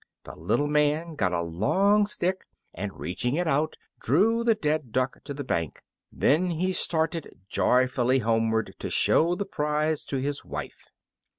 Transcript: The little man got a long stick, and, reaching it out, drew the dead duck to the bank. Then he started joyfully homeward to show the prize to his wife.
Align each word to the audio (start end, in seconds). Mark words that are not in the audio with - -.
The 0.23 0.35
little 0.35 0.65
man 0.67 1.13
got 1.13 1.31
a 1.31 1.41
long 1.43 2.07
stick, 2.07 2.47
and, 2.73 2.99
reaching 2.99 3.35
it 3.35 3.47
out, 3.47 3.75
drew 3.99 4.43
the 4.43 4.55
dead 4.55 4.91
duck 4.91 5.23
to 5.25 5.31
the 5.35 5.43
bank. 5.43 5.83
Then 6.11 6.49
he 6.49 6.73
started 6.73 7.39
joyfully 7.47 8.17
homeward 8.17 8.73
to 8.79 8.89
show 8.89 9.35
the 9.35 9.45
prize 9.45 10.03
to 10.05 10.17
his 10.17 10.43
wife. 10.43 10.87